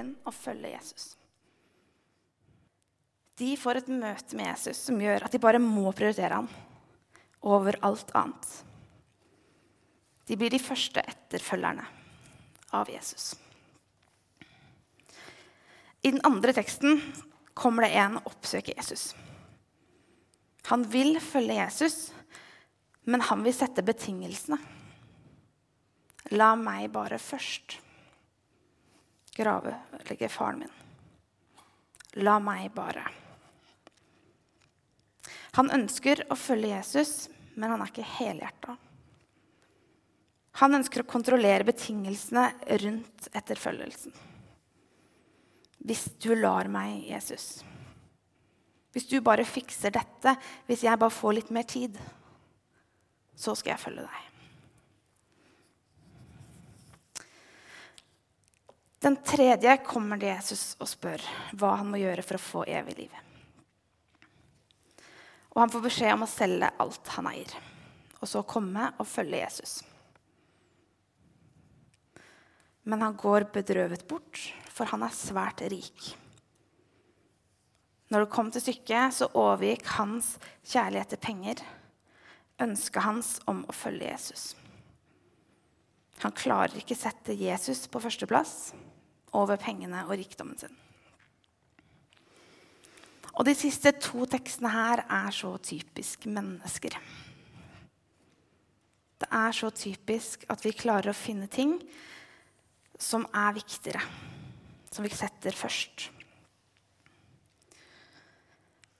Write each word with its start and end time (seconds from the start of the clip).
inn 0.00 0.14
og 0.26 0.34
følge 0.34 0.72
Jesus. 0.74 1.12
De 3.38 3.52
får 3.58 3.82
et 3.82 3.90
møte 3.92 4.36
med 4.38 4.50
Jesus 4.50 4.80
som 4.88 4.98
gjør 5.00 5.26
at 5.26 5.34
de 5.34 5.42
bare 5.42 5.60
må 5.62 5.92
prioritere 5.92 6.40
ham 6.40 6.48
over 7.46 7.78
alt 7.86 8.10
annet. 8.18 8.48
De 10.26 10.36
blir 10.36 10.50
de 10.52 10.60
første 10.60 11.00
etterfølgerne 11.00 11.84
av 12.76 12.90
Jesus. 12.90 13.32
I 16.02 16.10
den 16.10 16.22
andre 16.26 16.52
teksten 16.56 17.00
kommer 17.58 17.86
det 17.86 17.94
en 17.98 18.18
og 18.20 18.28
oppsøker 18.32 18.76
Jesus. 18.76 19.12
Han 20.68 20.84
vil 20.92 21.16
følge 21.22 21.56
Jesus, 21.62 22.10
men 23.08 23.24
han 23.24 23.42
vil 23.46 23.56
sette 23.56 23.82
betingelsene. 23.86 24.58
La 26.36 26.52
meg 26.60 26.90
bare 26.92 27.16
først 27.22 27.78
gravlegge 29.38 30.28
faren 30.32 30.64
min. 30.64 30.76
La 32.24 32.38
meg 32.42 32.70
bare. 32.74 33.06
Han 35.58 35.70
ønsker 35.74 36.24
å 36.30 36.36
følge 36.38 36.74
Jesus, 36.74 37.28
men 37.56 37.72
han 37.72 37.82
er 37.82 37.90
ikke 37.90 38.06
helhjerta. 38.18 38.76
Han 40.58 40.74
ønsker 40.78 41.04
å 41.04 41.10
kontrollere 41.10 41.66
betingelsene 41.68 42.48
rundt 42.82 43.28
etterfølgelsen. 43.36 44.14
Hvis 45.86 46.08
du 46.18 46.32
lar 46.34 46.68
meg, 46.70 47.04
Jesus 47.06 47.62
Hvis 48.92 49.06
du 49.06 49.20
bare 49.22 49.44
fikser 49.46 49.92
dette, 49.94 50.32
hvis 50.66 50.82
jeg 50.82 50.98
bare 50.98 51.12
får 51.12 51.34
litt 51.36 51.50
mer 51.54 51.66
tid, 51.68 51.94
så 53.36 53.54
skal 53.54 53.74
jeg 53.76 53.82
følge 53.84 54.06
deg. 54.08 54.27
Den 58.98 59.16
tredje 59.22 59.76
kommer 59.86 60.18
til 60.18 60.32
Jesus 60.32 60.72
og 60.82 60.88
spør 60.90 61.22
hva 61.58 61.76
han 61.78 61.90
må 61.92 62.00
gjøre 62.00 62.24
for 62.26 62.38
å 62.38 62.42
få 62.42 62.62
evig 62.66 62.96
liv. 62.98 63.12
Og 65.54 65.60
han 65.62 65.70
får 65.70 65.84
beskjed 65.84 66.14
om 66.16 66.24
å 66.26 66.30
selge 66.30 66.70
alt 66.82 67.12
han 67.14 67.28
eier, 67.30 67.52
og 68.18 68.26
så 68.30 68.42
komme 68.46 68.90
og 68.98 69.06
følge 69.06 69.42
Jesus. 69.44 69.78
Men 72.88 73.04
han 73.04 73.18
går 73.20 73.46
bedrøvet 73.54 74.06
bort, 74.10 74.40
for 74.72 74.90
han 74.90 75.04
er 75.06 75.14
svært 75.14 75.62
rik. 75.70 76.12
Når 78.08 78.24
det 78.24 78.32
kom 78.32 78.50
til 78.50 78.64
stykket, 78.64 79.14
så 79.14 79.28
overgikk 79.36 79.86
hans 79.98 80.36
kjærlighet 80.64 81.12
til 81.12 81.22
penger 81.22 81.66
ønsket 82.58 83.04
hans 83.04 83.34
om 83.46 83.62
å 83.68 83.74
følge 83.76 84.08
Jesus. 84.08 84.52
Han 86.24 86.34
klarer 86.34 86.80
ikke 86.80 86.98
sette 86.98 87.36
Jesus 87.38 87.84
på 87.86 88.00
førsteplass 88.02 88.72
over 89.36 89.58
pengene 89.60 90.04
og 90.06 90.16
rikdommen 90.18 90.58
sin. 90.60 90.74
Og 93.38 93.46
De 93.46 93.54
siste 93.54 93.92
to 94.02 94.26
tekstene 94.26 94.70
her 94.72 95.04
er 95.04 95.30
så 95.34 95.52
typisk 95.62 96.26
mennesker. 96.26 96.96
Det 99.18 99.28
er 99.34 99.54
så 99.54 99.70
typisk 99.74 100.46
at 100.50 100.62
vi 100.64 100.74
klarer 100.74 101.12
å 101.12 101.16
finne 101.16 101.46
ting 101.50 101.76
som 102.98 103.26
er 103.34 103.54
viktigere, 103.54 104.02
som 104.90 105.06
vi 105.06 105.10
setter 105.14 105.54
først. 105.54 106.08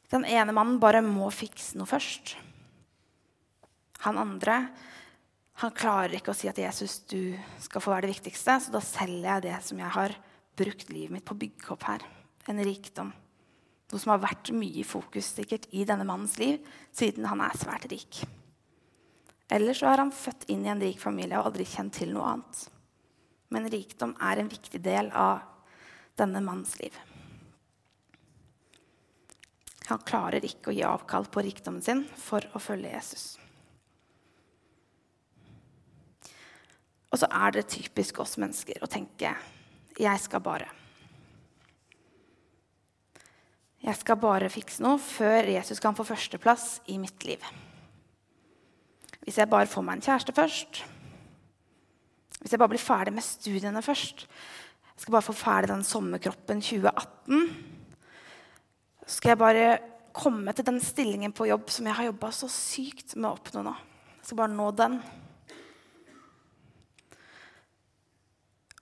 Den 0.09 0.25
ene 0.25 0.55
mannen 0.55 0.79
bare 0.81 1.03
må 1.05 1.29
fikse 1.35 1.77
noe 1.79 1.91
først. 1.91 2.37
Han 4.07 4.21
andre 4.23 4.61
han 5.59 5.75
klarer 5.75 6.15
ikke 6.15 6.31
å 6.31 6.39
si 6.39 6.47
at 6.51 6.59
Jesus, 6.61 7.01
du 7.11 7.35
skal 7.59 7.83
få 7.83 7.91
være 7.91 8.07
det 8.07 8.15
viktigste, 8.15 8.55
så 8.63 8.75
da 8.75 8.83
selger 8.85 9.27
jeg 9.27 9.47
det 9.49 9.57
som 9.67 9.81
jeg 9.83 9.91
har 9.97 10.15
brukt 10.59 10.93
livet 10.93 11.17
mitt 11.17 11.27
på 11.27 11.35
å 11.35 11.41
bygge 11.41 11.73
opp 11.75 11.87
her. 11.89 12.05
En 12.51 12.63
rikdom. 12.63 13.11
Noe 13.89 14.03
som 14.03 14.13
har 14.13 14.23
vært 14.23 14.53
mye 14.55 14.83
i 14.83 14.87
fokus 14.87 15.33
sikkert 15.35 15.67
i 15.75 15.83
denne 15.89 16.07
mannens 16.07 16.37
liv 16.39 16.61
siden 16.95 17.27
han 17.27 17.43
er 17.43 17.59
svært 17.59 17.89
rik. 17.91 18.21
Eller 19.51 19.75
så 19.75 19.89
er 19.91 20.05
han 20.05 20.15
født 20.15 20.47
inn 20.53 20.67
i 20.67 20.71
en 20.71 20.83
rik 20.83 21.01
familie 21.03 21.41
og 21.41 21.51
aldri 21.51 21.67
kjent 21.67 21.97
til 21.97 22.13
noe 22.13 22.35
annet. 22.35 22.63
Men 23.51 23.71
rikdom 23.73 24.13
er 24.21 24.43
en 24.43 24.53
viktig 24.53 24.83
del 24.85 25.11
av 25.17 25.41
denne 26.21 26.45
mannens 26.45 26.77
liv. 26.79 26.95
Han 29.89 30.05
klarer 30.05 30.45
ikke 30.45 30.71
å 30.71 30.77
gi 30.77 30.85
avkall 30.85 31.27
på 31.33 31.43
rikdommen 31.49 31.83
sin 31.83 32.05
for 32.21 32.45
å 32.53 32.61
følge 32.61 32.93
Jesus. 32.93 33.39
Og 37.19 37.25
så 37.25 37.35
er 37.35 37.51
det 37.51 37.65
typisk 37.67 38.21
oss 38.23 38.37
mennesker 38.39 38.79
å 38.79 38.87
tenke 38.87 39.33
'jeg 39.99 40.21
skal 40.21 40.41
bare'. 40.41 40.71
Jeg 43.83 43.97
skal 43.97 44.17
bare 44.17 44.49
fikse 44.49 44.83
noe 44.83 44.99
før 44.99 45.51
Jesus 45.51 45.81
kan 45.81 45.97
få 45.97 46.05
førsteplass 46.05 46.81
i 46.87 46.97
mitt 46.97 47.25
liv. 47.25 47.43
Hvis 49.25 49.37
jeg 49.37 49.51
bare 49.51 49.67
får 49.67 49.83
meg 49.83 49.97
en 49.97 50.03
kjæreste 50.03 50.33
først, 50.33 50.85
hvis 52.41 52.53
jeg 52.53 52.59
bare 52.59 52.69
blir 52.69 52.79
ferdig 52.79 53.13
med 53.13 53.23
studiene 53.23 53.83
først 53.83 54.27
Jeg 54.95 55.01
skal 55.03 55.13
bare 55.13 55.23
få 55.23 55.33
ferdig 55.33 55.69
den 55.69 55.85
sommerkroppen 55.85 56.61
2018. 56.61 57.67
Så 59.07 59.17
skal 59.17 59.29
jeg 59.31 59.39
bare 59.39 59.79
komme 60.13 60.53
til 60.53 60.67
den 60.67 60.81
stillingen 60.81 61.33
på 61.33 61.47
jobb 61.47 61.69
som 61.71 61.87
jeg 61.87 61.95
har 61.95 62.05
jobba 62.05 62.31
så 62.31 62.49
sykt 62.49 63.17
med 63.17 63.31
å 63.31 63.35
oppnå 63.35 63.63
nå. 63.63 63.75
Jeg 64.19 64.25
skal 64.25 64.37
bare 64.37 64.55
nå 64.55 64.71
den. 64.71 65.03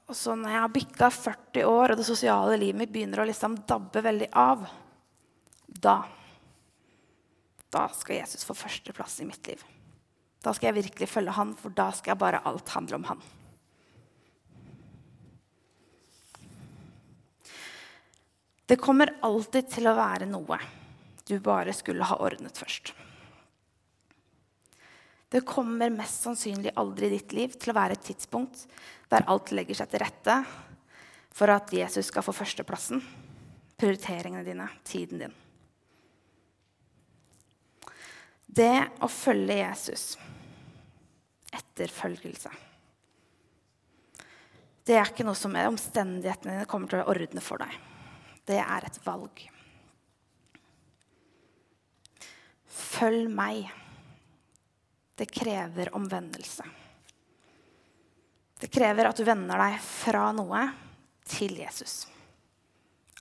Og 0.06 0.14
så 0.14 0.36
når 0.38 0.52
jeg 0.52 0.62
har 0.62 0.74
bikka 0.74 1.08
40 1.10 1.64
år, 1.66 1.92
og 1.92 1.98
det 1.98 2.06
sosiale 2.06 2.58
livet 2.60 2.78
mitt 2.78 2.92
begynner 2.94 3.24
å 3.24 3.26
liksom 3.26 3.56
dabbe 3.66 4.04
veldig 4.06 4.30
av, 4.38 4.62
da 5.66 5.96
da 7.76 7.88
skal 7.92 8.20
Jesus 8.20 8.44
få 8.46 8.54
førsteplass 8.56 9.20
i 9.20 9.26
mitt 9.28 9.48
liv. 9.50 9.62
Da 10.42 10.54
skal 10.54 10.70
jeg 10.70 10.84
virkelig 10.84 11.08
følge 11.10 11.34
han, 11.36 11.54
for 11.58 11.74
da 11.74 11.90
skal 11.92 12.18
bare 12.20 12.42
alt 12.46 12.70
handle 12.76 13.00
om 13.00 13.08
han. 13.10 13.24
Det 18.66 18.78
kommer 18.82 19.12
alltid 19.26 19.68
til 19.76 19.86
å 19.86 19.96
være 19.98 20.26
noe 20.30 20.58
du 21.26 21.36
bare 21.42 21.74
skulle 21.74 22.06
ha 22.06 22.18
ordnet 22.22 22.58
først. 22.58 22.92
Det 25.30 25.42
kommer 25.46 25.90
mest 25.90 26.22
sannsynlig 26.22 26.72
aldri 26.78 27.08
i 27.08 27.16
ditt 27.16 27.34
liv 27.34 27.54
til 27.58 27.72
å 27.72 27.76
være 27.76 27.96
et 27.98 28.04
tidspunkt 28.06 28.62
der 29.12 29.26
alt 29.30 29.52
legger 29.54 29.78
seg 29.78 29.90
til 29.92 30.02
rette 30.02 30.36
for 31.36 31.52
at 31.52 31.72
Jesus 31.72 32.08
skal 32.08 32.24
få 32.24 32.32
førsteplassen, 32.34 33.02
prioriteringene 33.76 34.44
dine, 34.46 34.68
tiden 34.88 35.20
din. 35.20 35.34
Det 38.46 39.02
å 39.04 39.08
følge 39.10 39.58
Jesus, 39.58 40.14
etterfølgelse 41.52 42.50
Det 44.86 44.94
er 44.96 45.10
ikke 45.10 45.26
noe 45.26 45.36
som 45.36 45.54
omstendighetene 45.58 46.54
dine 46.54 46.68
kommer 46.70 46.88
til 46.88 47.02
å 47.02 47.10
ordne 47.10 47.42
for 47.42 47.58
deg. 47.58 47.72
Det 48.46 48.60
er 48.62 48.86
et 48.86 48.98
valg. 49.02 49.40
Følg 52.70 53.32
meg. 53.34 53.66
Det 55.18 55.26
krever 55.32 55.90
omvendelse. 55.96 56.68
Det 58.56 58.70
krever 58.72 59.08
at 59.08 59.18
du 59.18 59.24
vender 59.26 59.60
deg 59.60 59.80
fra 59.84 60.30
noe 60.32 60.62
til 61.28 61.58
Jesus. 61.60 62.06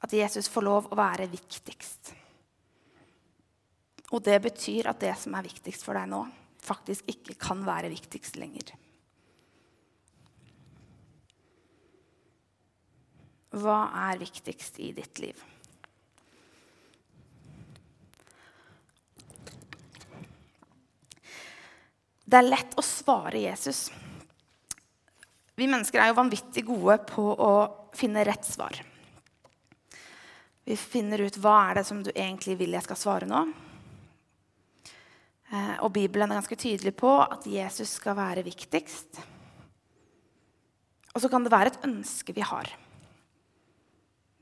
At 0.05 0.13
Jesus 0.15 0.47
får 0.51 0.63
lov 0.63 0.87
å 0.91 0.97
være 0.99 1.27
viktigst. 1.31 2.13
Og 4.13 4.23
det 4.23 4.37
betyr 4.45 4.87
at 4.91 5.01
det 5.01 5.15
som 5.19 5.35
er 5.35 5.47
viktigst 5.47 5.83
for 5.83 5.97
deg 5.97 6.07
nå, 6.11 6.21
faktisk 6.63 7.09
ikke 7.11 7.35
kan 7.41 7.65
være 7.65 7.91
viktigst 7.91 8.37
lenger. 8.39 8.71
Hva 13.55 13.81
er 14.09 14.19
viktigst 14.19 14.79
i 14.83 14.91
ditt 14.95 15.19
liv? 15.23 15.43
Det 22.25 22.39
er 22.39 22.47
lett 22.47 22.73
å 22.79 22.83
svare 22.83 23.39
Jesus. 23.43 23.87
Vi 25.55 25.67
mennesker 25.71 26.01
er 26.01 26.11
jo 26.11 26.17
vanvittig 26.17 26.65
gode 26.67 26.97
på 27.07 27.23
å 27.31 27.51
finne 27.95 28.25
rett 28.27 28.43
svar. 28.47 28.75
Vi 30.65 30.75
finner 30.79 31.21
ut 31.23 31.37
hva 31.39 31.55
er 31.69 31.79
det 31.79 31.85
som 31.87 32.01
du 32.03 32.09
egentlig 32.11 32.57
vil 32.59 32.75
jeg 32.75 32.83
skal 32.87 32.99
svare 32.99 33.29
nå. 33.29 33.43
Eh, 35.53 35.75
og 35.85 35.93
Bibelen 35.95 36.31
er 36.31 36.41
ganske 36.41 36.57
tydelig 36.59 36.95
på 36.97 37.11
at 37.21 37.45
Jesus 37.47 37.93
skal 37.99 38.17
være 38.17 38.43
viktigst. 38.47 39.21
Og 41.15 41.23
så 41.23 41.29
kan 41.31 41.45
det 41.45 41.53
være 41.53 41.71
et 41.71 41.85
ønske 41.87 42.35
vi 42.35 42.43
har. 42.43 42.73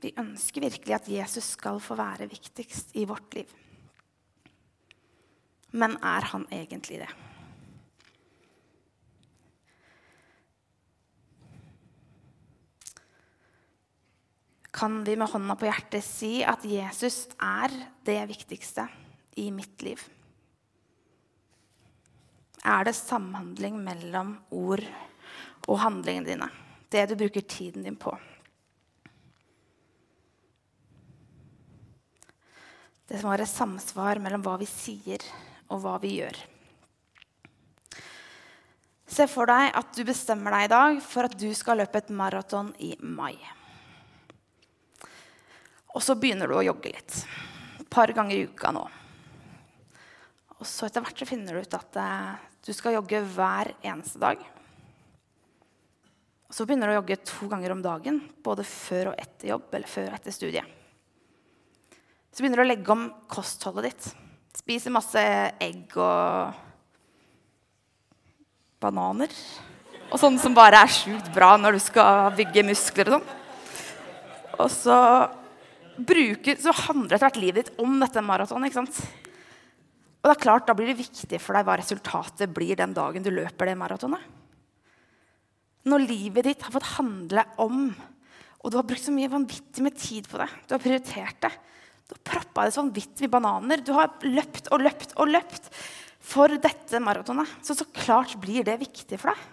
Vi 0.02 0.10
ønsker 0.20 0.66
virkelig 0.66 0.96
at 0.96 1.06
Jesus 1.08 1.52
skal 1.54 1.78
få 1.80 1.94
være 1.96 2.26
viktigst 2.32 2.96
i 2.98 3.06
vårt 3.08 3.36
liv. 3.38 3.52
Men 5.74 5.96
er 6.02 6.26
han 6.32 6.48
egentlig 6.50 7.04
det? 7.04 7.12
Kan 14.74 15.04
vi 15.06 15.14
med 15.16 15.30
hånda 15.30 15.54
på 15.58 15.68
hjertet 15.68 16.02
si 16.02 16.34
at 16.42 16.64
Jesus 16.66 17.28
er 17.38 17.72
det 18.06 18.18
viktigste 18.26 18.88
i 19.38 19.46
mitt 19.54 19.82
liv? 19.86 20.02
Er 22.64 22.86
det 22.88 22.96
samhandling 22.96 23.78
mellom 23.84 24.34
ord 24.50 24.82
og 25.68 25.78
handlingene 25.84 26.26
dine? 26.26 26.50
Det 26.90 27.06
du 27.10 27.16
bruker 27.20 27.46
tiden 27.46 27.86
din 27.86 27.98
på? 28.00 28.16
Det 33.04 33.20
må 33.22 33.34
være 33.34 33.46
samsvar 33.46 34.18
mellom 34.22 34.42
hva 34.42 34.56
vi 34.58 34.66
sier, 34.66 35.22
og 35.68 35.82
hva 35.84 35.98
vi 36.02 36.16
gjør. 36.18 36.38
Se 39.14 39.26
for 39.30 39.46
deg 39.46 39.74
at 39.76 39.92
du 39.94 40.02
bestemmer 40.08 40.56
deg 40.56 40.66
i 40.66 40.72
dag 40.72 41.02
for 41.04 41.28
at 41.28 41.36
du 41.38 41.50
skal 41.54 41.78
løpe 41.78 42.00
et 42.00 42.10
maraton 42.10 42.72
i 42.82 42.94
mai. 42.98 43.36
Og 45.94 46.02
så 46.02 46.16
begynner 46.18 46.50
du 46.50 46.56
å 46.58 46.66
jogge 46.66 46.90
litt. 46.90 47.20
Et 47.78 47.88
par 47.90 48.10
ganger 48.14 48.36
i 48.36 48.48
uka 48.50 48.72
nå. 48.74 48.82
Og 50.58 50.66
så 50.66 50.88
etter 50.88 51.04
hvert 51.04 51.20
så 51.20 51.28
finner 51.28 51.54
du 51.54 51.62
ut 51.62 51.76
at 51.78 51.98
eh, 52.00 52.34
du 52.64 52.72
skal 52.74 52.96
jogge 52.96 53.20
hver 53.34 53.74
eneste 53.84 54.20
dag. 54.22 54.42
Og 56.48 56.56
så 56.56 56.66
begynner 56.66 56.90
du 56.90 56.94
å 56.94 57.00
jogge 57.00 57.20
to 57.26 57.48
ganger 57.50 57.74
om 57.74 57.82
dagen, 57.84 58.20
både 58.46 58.66
før 58.66 59.12
og 59.12 59.20
etter 59.20 59.50
jobb 59.50 59.72
eller 59.74 59.90
før 59.90 60.10
og 60.10 60.18
etter 60.18 60.34
studiet. 60.34 60.80
Så 62.34 62.42
begynner 62.42 62.62
du 62.62 62.64
å 62.64 62.68
legge 62.68 62.94
om 62.94 63.08
kostholdet 63.30 63.90
ditt. 63.90 64.06
Spiser 64.58 64.94
masse 64.94 65.20
egg 65.62 65.94
og 65.98 66.54
bananer. 68.82 69.30
Og 70.10 70.20
sånn 70.20 70.38
som 70.38 70.54
bare 70.56 70.82
er 70.84 70.92
sjukt 70.94 71.30
bra 71.34 71.54
når 71.58 71.76
du 71.76 71.82
skal 71.82 72.34
bygge 72.38 72.66
muskler 72.66 73.10
og 73.10 73.16
sånn. 73.18 73.40
Og 74.54 74.68
så, 74.70 74.96
bruker, 75.98 76.58
så 76.60 76.74
handler 76.74 77.16
etter 77.16 77.26
hvert 77.28 77.40
livet 77.42 77.68
ditt 77.68 77.82
om 77.82 77.98
dette 78.02 78.22
maratonet. 78.24 78.70
ikke 78.70 78.80
sant? 78.82 79.00
Og 80.24 80.30
det 80.30 80.34
er 80.38 80.42
klart, 80.42 80.66
Da 80.66 80.74
blir 80.74 80.88
det 80.88 81.02
viktig 81.02 81.40
for 81.40 81.54
deg 81.54 81.66
hva 81.66 81.76
resultatet 81.76 82.52
blir 82.54 82.76
den 82.76 82.94
dagen 82.96 83.22
du 83.22 83.30
løper 83.30 83.66
det 83.68 83.76
maratonet. 83.76 84.20
Når 85.84 86.06
livet 86.08 86.46
ditt 86.48 86.62
har 86.64 86.72
fått 86.72 86.94
handle 86.96 87.44
om, 87.60 87.90
og 88.64 88.70
du 88.72 88.78
har 88.78 88.86
brukt 88.88 89.04
så 89.04 89.12
mye 89.12 89.28
vanvittig 89.28 89.84
med 89.84 89.98
tid 90.00 90.28
på 90.30 90.40
det, 90.40 90.48
du 90.64 90.72
har 90.72 90.80
prioritert 90.80 91.42
det, 91.44 91.52
du 92.08 92.14
har 92.16 92.22
proppa 92.24 92.64
det 92.64 92.72
så 92.72 92.80
vanvittig 92.80 93.26
med 93.26 93.34
bananer, 93.34 93.84
du 93.84 93.92
har 93.92 94.16
løpt 94.24 94.72
og 94.72 94.80
løpt 94.80 95.12
og 95.20 95.28
løpt 95.28 95.68
for 96.24 96.48
dette 96.48 97.00
maratonet, 97.04 97.50
så 97.60 97.76
så 97.76 97.84
klart 97.92 98.32
blir 98.40 98.64
det 98.64 98.80
viktig 98.80 99.20
for 99.20 99.34
deg. 99.34 99.44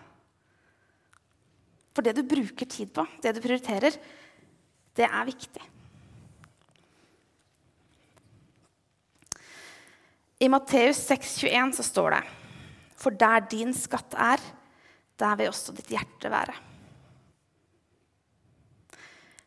For 1.91 2.07
det 2.07 2.15
du 2.15 2.23
bruker 2.23 2.69
tid 2.71 2.93
på, 2.95 3.03
det 3.19 3.35
du 3.35 3.43
prioriterer, 3.43 3.99
det 4.95 5.07
er 5.07 5.27
viktig. 5.27 5.63
I 10.41 10.49
Matteus 10.49 11.09
6,21 11.09 11.71
så 11.71 11.83
står 11.83 12.15
det 12.15 12.21
For 12.97 13.13
der 13.13 13.43
din 13.49 13.75
skatt 13.77 14.15
er, 14.17 14.41
der 15.21 15.35
vil 15.37 15.51
også 15.51 15.75
ditt 15.77 15.91
hjerte 15.93 16.31
være. 16.33 16.55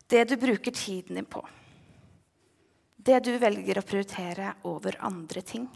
Det 0.07 0.23
du 0.31 0.37
bruker 0.39 0.71
tiden 0.71 1.19
din 1.19 1.27
på, 1.27 1.43
det 2.95 3.19
du 3.27 3.33
velger 3.43 3.81
å 3.81 3.85
prioritere 3.85 4.53
over 4.71 5.01
andre 5.03 5.43
ting, 5.43 5.67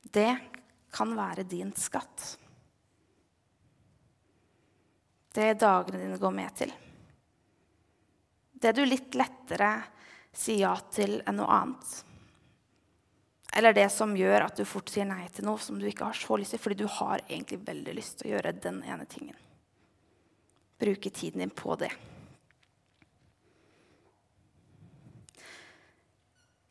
det 0.00 0.32
kan 0.96 1.12
være 1.18 1.44
din 1.44 1.74
skatt. 1.76 2.30
Det 5.36 5.52
dagene 5.60 6.00
dine 6.00 6.16
går 6.22 6.32
med 6.32 6.58
til. 6.62 6.72
Det 8.56 8.72
du 8.72 8.86
litt 8.88 9.20
lettere 9.20 9.74
sier 10.32 10.64
ja 10.64 10.76
til 10.88 11.18
enn 11.20 11.42
noe 11.42 11.52
annet. 11.60 11.96
Eller 13.56 13.72
det 13.72 13.86
som 13.88 14.12
gjør 14.16 14.44
at 14.44 14.58
du 14.58 14.66
fort 14.68 14.90
sier 14.92 15.06
nei 15.08 15.24
til 15.32 15.46
noe 15.48 15.60
som 15.62 15.78
du 15.80 15.86
ikke 15.88 16.10
har 16.10 16.18
så 16.18 16.36
lyst 16.36 16.52
til, 16.52 16.60
fordi 16.60 16.82
du 16.82 16.90
har 16.98 17.22
egentlig 17.24 17.62
veldig 17.64 17.94
lyst 17.96 18.18
til 18.20 18.28
å 18.28 18.34
gjøre 18.34 18.52
den 18.60 18.82
ene 18.84 19.06
tingen. 19.08 19.38
Bruke 20.76 21.08
tiden 21.08 21.40
din 21.40 21.54
på 21.56 21.72
det. 21.80 21.88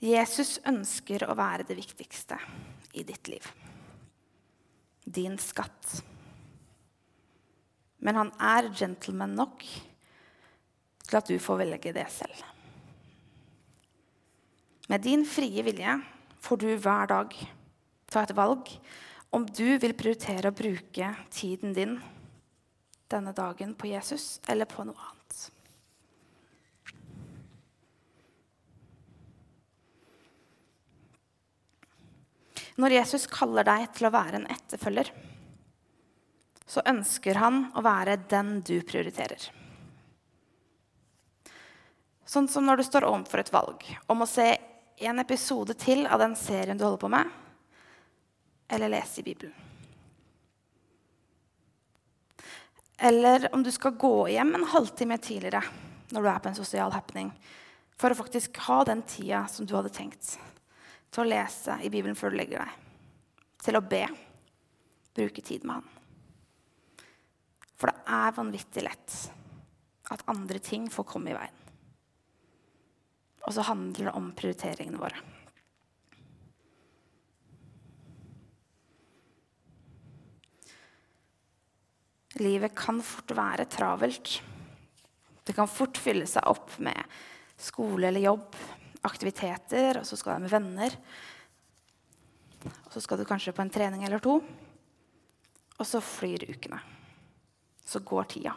Jesus 0.06 0.60
ønsker 0.70 1.26
å 1.26 1.34
være 1.34 1.66
det 1.66 1.80
viktigste 1.80 2.38
i 2.94 3.02
ditt 3.08 3.34
liv. 3.34 3.50
Din 5.06 5.40
skatt. 5.42 6.04
Men 8.06 8.22
han 8.22 8.34
er 8.38 8.70
gentleman 8.78 9.34
nok 9.34 9.66
til 11.06 11.18
at 11.18 11.32
du 11.34 11.40
får 11.42 11.64
velge 11.64 11.98
det 11.98 12.06
selv. 12.14 12.44
Med 14.86 15.02
din 15.02 15.26
frie 15.26 15.66
vilje 15.66 15.96
får 16.46 16.62
du 16.62 16.70
hver 16.78 17.10
dag 17.10 17.34
ta 18.12 18.22
et 18.22 18.36
valg 18.38 18.70
om 19.34 19.46
du 19.50 19.78
vil 19.82 19.96
prioritere 19.98 20.52
å 20.52 20.56
bruke 20.56 21.10
tiden 21.34 21.74
din 21.74 21.98
denne 23.12 23.34
dagen 23.36 23.74
på 23.78 23.90
Jesus 23.90 24.40
eller 24.50 24.70
på 24.70 24.86
noe 24.86 24.98
annet. 25.10 25.52
Når 32.76 32.98
Jesus 32.98 33.26
kaller 33.32 33.66
deg 33.66 33.88
til 33.96 34.10
å 34.10 34.14
være 34.14 34.42
en 34.42 34.50
etterfølger, 34.52 35.12
så 36.68 36.84
ønsker 36.92 37.40
han 37.40 37.70
å 37.78 37.84
være 37.86 38.18
den 38.30 38.58
du 38.68 38.76
prioriterer. 38.84 39.48
Sånn 42.26 42.50
som 42.52 42.66
når 42.66 42.82
du 42.82 42.88
står 42.88 43.06
overfor 43.08 43.42
et 43.42 43.54
valg 43.54 43.86
om 44.12 44.26
å 44.26 44.30
se 44.30 44.50
en 44.98 45.20
episode 45.20 45.76
til 45.80 46.06
av 46.08 46.22
den 46.22 46.36
serien 46.40 46.78
du 46.78 46.86
holder 46.86 47.02
på 47.02 47.12
med, 47.12 47.32
eller 48.72 48.92
lese 48.92 49.22
i 49.22 49.26
Bibelen. 49.26 49.54
Eller 52.98 53.50
om 53.56 53.64
du 53.64 53.72
skal 53.76 53.98
gå 54.00 54.28
hjem 54.32 54.54
en 54.56 54.70
halvtime 54.72 55.18
tidligere 55.20 55.62
når 56.14 56.22
du 56.22 56.30
er 56.30 56.40
på 56.40 56.50
en 56.52 56.58
sosial 56.58 56.94
happening, 56.96 57.32
for 58.00 58.12
å 58.12 58.18
faktisk 58.18 58.58
ha 58.68 58.84
den 58.88 59.02
tida 59.08 59.46
som 59.52 59.68
du 59.68 59.76
hadde 59.76 59.92
tenkt 59.94 60.36
til 61.12 61.24
å 61.24 61.28
lese 61.28 61.78
i 61.84 61.92
Bibelen 61.92 62.16
før 62.16 62.32
du 62.32 62.40
legger 62.40 62.64
deg, 62.64 62.72
til 63.64 63.80
å 63.80 63.84
be, 63.84 64.06
bruke 65.16 65.44
tid 65.44 65.68
med 65.68 65.80
Han. 65.80 65.92
For 67.76 67.92
det 67.92 68.16
er 68.16 68.36
vanvittig 68.38 68.84
lett 68.86 69.16
at 70.14 70.24
andre 70.32 70.62
ting 70.64 70.88
får 70.92 71.08
komme 71.10 71.34
i 71.34 71.38
veien. 71.38 71.65
Og 73.46 73.54
så 73.54 73.66
handler 73.68 74.10
det 74.10 74.16
om 74.18 74.32
prioriteringene 74.38 75.02
våre. 75.02 75.22
Livet 82.42 82.74
kan 82.76 83.00
fort 83.06 83.32
være 83.38 83.68
travelt. 83.72 84.42
Det 85.46 85.54
kan 85.56 85.70
fort 85.72 85.98
fylle 86.02 86.26
seg 86.28 86.44
opp 86.50 86.74
med 86.84 87.00
skole 87.56 88.10
eller 88.10 88.26
jobb, 88.26 88.58
aktiviteter, 89.08 90.02
og 90.02 90.10
så 90.10 90.18
skal 90.20 90.36
du 90.36 90.48
med 90.48 90.52
venner. 90.52 90.98
Og 92.66 92.92
så 92.92 93.04
skal 93.04 93.22
du 93.22 93.30
kanskje 93.30 93.54
på 93.56 93.64
en 93.64 93.72
trening 93.72 94.04
eller 94.04 94.20
to. 94.20 94.40
Og 95.76 95.88
så 95.88 96.02
flyr 96.04 96.50
ukene. 96.50 96.82
Så 97.86 98.02
går 98.04 98.32
tida. 98.34 98.56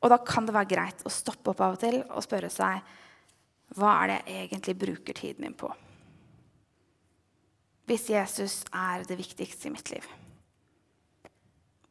Og 0.00 0.08
da 0.12 0.16
kan 0.24 0.46
det 0.48 0.56
være 0.56 0.70
greit 0.70 1.04
å 1.04 1.12
stoppe 1.12 1.52
opp 1.52 1.60
av 1.64 1.76
og 1.76 1.82
til 1.82 2.00
og 2.06 2.24
spørre 2.24 2.50
seg 2.52 2.80
hva 3.78 3.92
er 4.00 4.10
det 4.10 4.18
jeg 4.24 4.46
egentlig 4.48 4.76
bruker 4.80 5.16
tiden 5.16 5.44
min 5.44 5.54
på? 5.54 5.68
Hvis 7.86 8.08
Jesus 8.10 8.56
er 8.74 9.04
det 9.06 9.18
viktigste 9.18 9.68
i 9.68 9.74
mitt 9.74 9.90
liv, 9.92 10.06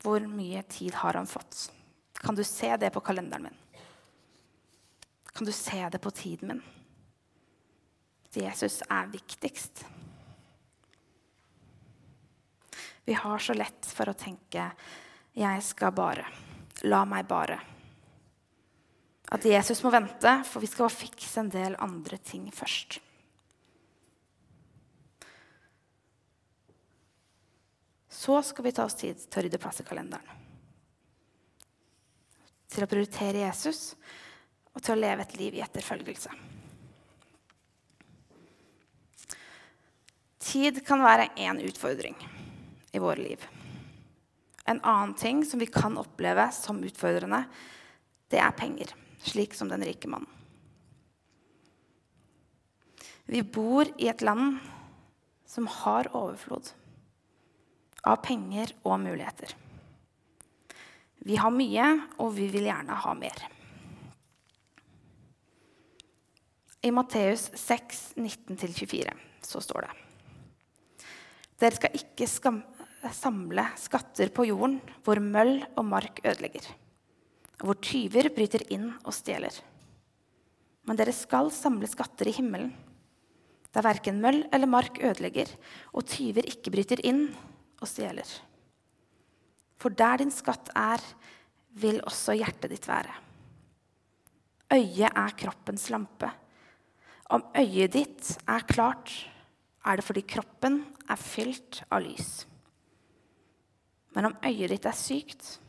hvor 0.04 0.24
mye 0.32 0.64
tid 0.72 0.96
har 1.02 1.20
han 1.20 1.28
fått? 1.28 1.70
Kan 2.20 2.36
du 2.36 2.44
se 2.48 2.72
det 2.80 2.92
på 2.96 3.04
kalenderen 3.04 3.48
min? 3.48 3.58
Kan 5.32 5.48
du 5.48 5.52
se 5.56 5.80
det 5.92 6.02
på 6.04 6.12
tiden 6.16 6.54
min? 6.54 6.62
Jesus 8.36 8.82
er 8.90 9.10
viktigst. 9.12 9.86
Vi 13.06 13.16
har 13.18 13.40
så 13.42 13.56
lett 13.58 13.88
for 13.90 14.10
å 14.10 14.14
tenke 14.14 14.72
'jeg 15.34 15.64
skal 15.64 15.92
bare', 15.92 16.28
'la 16.84 17.06
meg 17.06 17.28
bare' 17.28 17.69
at 19.30 19.46
Jesus 19.46 19.84
må 19.86 19.92
vente, 19.94 20.32
for 20.50 20.64
vi 20.64 20.70
skal 20.70 20.90
fikse 20.90 21.44
en 21.44 21.52
del 21.54 21.78
andre 21.82 22.18
ting 22.18 22.48
først. 22.54 22.98
Så 28.10 28.42
skal 28.44 28.66
vi 28.66 28.74
ta 28.76 28.88
oss 28.90 28.98
tid 29.00 29.22
til 29.22 29.40
å 29.40 29.44
rydde 29.46 29.60
plass 29.62 29.80
i 29.80 29.86
kalenderen. 29.88 30.46
Til 32.70 32.86
å 32.86 32.90
prioritere 32.90 33.46
Jesus 33.46 33.94
og 34.74 34.82
til 34.82 34.96
å 34.96 35.00
leve 35.00 35.24
et 35.26 35.36
liv 35.38 35.56
i 35.58 35.62
etterfølgelse. 35.66 36.34
Tid 40.50 40.82
kan 40.88 41.04
være 41.06 41.30
én 41.38 41.62
utfordring 41.62 42.18
i 42.92 43.02
våre 43.02 43.22
liv. 43.22 43.46
En 44.66 44.82
annen 44.82 45.14
ting 45.18 45.44
som 45.46 45.62
vi 45.62 45.70
kan 45.70 45.98
oppleve 46.02 46.48
som 46.54 46.82
utfordrende, 46.86 47.44
det 48.30 48.42
er 48.42 48.58
penger, 48.58 48.94
slik 49.20 49.56
som 49.58 49.70
den 49.72 49.84
rike 49.86 50.10
mannen. 50.12 50.30
Vi 53.30 53.44
bor 53.46 53.86
i 54.02 54.08
et 54.10 54.24
land 54.26 54.58
som 55.46 55.68
har 55.70 56.10
overflod 56.18 56.72
av 58.10 58.22
penger 58.26 58.74
og 58.82 58.98
muligheter. 59.04 59.54
Vi 61.28 61.38
har 61.38 61.54
mye, 61.54 61.86
og 62.18 62.32
vi 62.38 62.48
vil 62.50 62.70
gjerne 62.70 62.96
ha 63.04 63.14
mer. 63.18 63.44
I 66.82 66.92
Matteus 66.96 67.50
6, 67.60 68.14
19-24 68.16 69.12
så 69.44 69.62
står 69.62 69.86
det 69.86 69.96
Dere 71.60 71.76
skal 71.76 71.98
ikke 72.00 72.28
samle 73.12 73.66
skatter 73.78 74.32
på 74.32 74.46
jorden 74.48 74.78
hvor 75.04 75.20
møll 75.20 75.58
og 75.76 75.84
mark 75.92 76.22
ødelegger, 76.24 76.64
hvor 77.60 77.80
tyver 77.84 78.30
bryter 78.34 78.64
inn 78.72 78.90
og 79.04 79.14
stjeler. 79.16 79.54
Men 80.88 81.00
dere 81.00 81.14
skal 81.16 81.52
samle 81.54 81.90
skatter 81.90 82.30
i 82.30 82.36
himmelen, 82.40 82.72
der 83.70 83.86
verken 83.86 84.22
møll 84.24 84.42
eller 84.56 84.70
mark 84.70 84.98
ødelegger, 85.04 85.52
og 85.94 86.08
tyver 86.10 86.48
ikke 86.50 86.74
bryter 86.74 87.02
inn 87.06 87.28
og 87.80 87.88
stjeler. 87.90 88.28
For 89.80 89.94
der 89.94 90.24
din 90.24 90.34
skatt 90.34 90.72
er, 90.76 91.04
vil 91.80 92.02
også 92.02 92.36
hjertet 92.36 92.74
ditt 92.74 92.88
være. 92.90 93.14
Øyet 94.74 95.14
er 95.14 95.36
kroppens 95.38 95.88
lampe. 95.94 96.30
Om 97.30 97.46
øyet 97.58 97.94
ditt 97.94 98.32
er 98.50 98.66
klart, 98.70 99.12
er 99.86 99.98
det 99.98 100.06
fordi 100.06 100.26
kroppen 100.28 100.82
er 101.10 101.22
fylt 101.22 101.84
av 101.90 102.04
lys. 102.04 102.44
Men 104.18 104.32
om 104.32 104.38
øyet 104.46 104.74
ditt 104.74 104.88
er 104.90 104.98
sykt, 104.98 105.60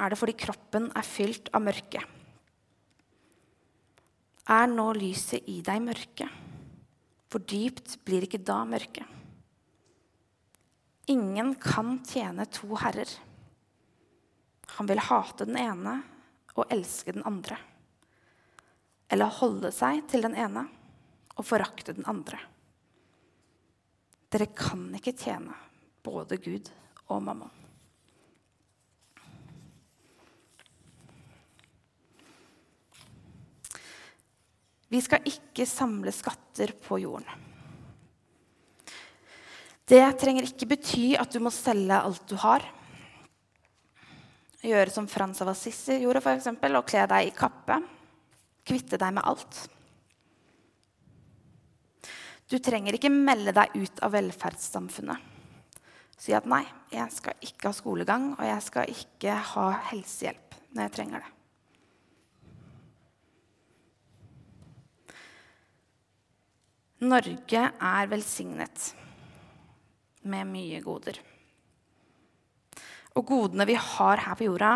er 0.00 0.12
det 0.12 0.18
fordi 0.18 0.36
kroppen 0.40 0.88
er 0.96 1.06
fylt 1.06 1.50
av 1.54 1.64
mørke. 1.64 2.02
Er 4.50 4.70
nå 4.70 4.86
lyset 4.96 5.46
i 5.50 5.60
deg 5.62 5.82
mørke? 5.84 6.26
For 7.30 7.44
dypt 7.46 8.00
blir 8.06 8.26
ikke 8.26 8.40
da 8.42 8.62
mørke. 8.66 9.04
Ingen 11.10 11.54
kan 11.60 11.98
tjene 12.06 12.46
to 12.50 12.72
herrer. 12.80 13.10
Han 14.78 14.88
vil 14.90 15.02
hate 15.02 15.46
den 15.46 15.58
ene 15.60 16.00
og 16.56 16.66
elske 16.70 17.14
den 17.14 17.26
andre. 17.26 17.58
Eller 19.10 19.38
holde 19.40 19.72
seg 19.74 20.04
til 20.10 20.26
den 20.26 20.36
ene 20.38 20.66
og 21.36 21.46
forakte 21.46 21.94
den 21.96 22.06
andre. 22.10 22.38
Dere 24.30 24.50
kan 24.54 24.86
ikke 24.94 25.16
tjene 25.18 25.56
både 26.06 26.38
Gud 26.42 26.70
og 27.10 27.22
mammon. 27.26 27.59
Vi 34.90 35.00
skal 35.04 35.22
ikke 35.28 35.66
samle 35.70 36.12
skatter 36.14 36.72
på 36.82 36.98
jorden. 36.98 37.46
Det 39.90 40.02
trenger 40.18 40.46
ikke 40.46 40.68
bety 40.70 41.06
at 41.18 41.32
du 41.34 41.40
må 41.42 41.50
selge 41.54 41.98
alt 41.98 42.26
du 42.30 42.36
har. 42.38 42.62
Gjøre 44.60 44.92
som 44.92 45.08
Frans 45.10 45.40
av 45.42 45.50
Assisi 45.54 45.96
gjorde, 46.02 46.22
eksempel, 46.34 46.76
og 46.78 46.86
kle 46.90 47.06
deg 47.10 47.30
i 47.30 47.34
kappe. 47.34 47.80
Kvitte 48.66 48.98
deg 49.00 49.14
med 49.16 49.26
alt. 49.26 49.64
Du 52.50 52.58
trenger 52.58 52.98
ikke 52.98 53.12
melde 53.14 53.54
deg 53.56 53.74
ut 53.78 54.02
av 54.02 54.14
velferdssamfunnet. 54.14 55.28
Si 56.20 56.34
at 56.36 56.44
'nei, 56.44 56.66
jeg 56.92 57.12
skal 57.14 57.34
ikke 57.40 57.70
ha 57.70 57.72
skolegang, 57.72 58.32
og 58.38 58.44
jeg 58.44 58.62
skal 58.62 58.90
ikke 58.90 59.34
ha 59.54 59.70
helsehjelp 59.90 60.58
når 60.74 60.82
jeg 60.82 60.92
trenger 60.92 61.22
det'. 61.22 61.39
Norge 67.00 67.60
er 67.80 68.08
velsignet 68.10 68.90
med 70.28 70.48
mye 70.50 70.82
goder. 70.84 71.16
Og 73.16 73.24
godene 73.24 73.64
vi 73.64 73.78
har 73.80 74.20
her 74.20 74.36
på 74.36 74.44
jorda, 74.50 74.74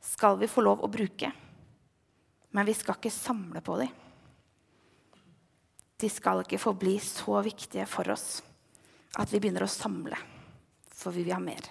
skal 0.00 0.38
vi 0.38 0.48
få 0.48 0.62
lov 0.62 0.84
å 0.86 0.92
bruke. 0.92 1.32
Men 2.54 2.66
vi 2.66 2.76
skal 2.78 2.94
ikke 2.94 3.12
samle 3.12 3.62
på 3.62 3.80
dem. 3.82 3.90
De 6.00 6.08
skal 6.08 6.44
ikke 6.44 6.62
få 6.62 6.76
bli 6.78 6.94
så 7.02 7.42
viktige 7.44 7.84
for 7.90 8.08
oss 8.14 8.40
at 9.18 9.34
vi 9.34 9.42
begynner 9.42 9.66
å 9.66 9.70
samle, 9.70 10.16
for 10.94 11.10
vi 11.12 11.26
vil 11.26 11.34
ha 11.34 11.42
mer. 11.42 11.66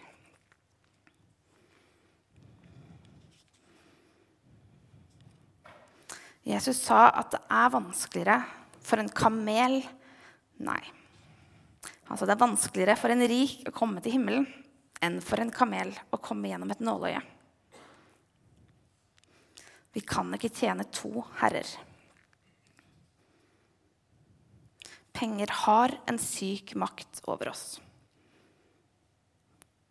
Jesus 6.43 6.83
sa 6.83 7.07
at 7.07 7.31
det 7.31 7.45
er 7.47 7.71
vanskeligere 7.71 8.58
for 8.89 9.01
en 9.01 9.11
kamel 9.13 9.81
Nei. 10.59 10.81
Altså, 12.09 12.25
det 12.25 12.33
er 12.33 12.41
vanskeligere 12.41 12.97
for 12.99 13.13
en 13.13 13.23
rik 13.29 13.67
å 13.69 13.75
komme 13.75 14.01
til 14.03 14.17
himmelen 14.17 14.47
enn 14.99 15.21
for 15.23 15.39
en 15.39 15.53
kamel 15.53 15.93
å 16.11 16.19
komme 16.19 16.49
gjennom 16.49 16.73
et 16.73 16.81
nåløye. 16.83 17.21
Vi 19.95 20.01
kan 20.05 20.33
ikke 20.35 20.51
tjene 20.51 20.83
to 20.91 21.23
herrer. 21.39 21.69
Penger 25.15 25.53
har 25.63 25.95
en 26.09 26.19
syk 26.21 26.75
makt 26.79 27.21
over 27.31 27.53
oss. 27.53 27.79